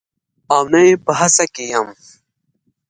[0.53, 1.87] او نه یې په هڅه کې یم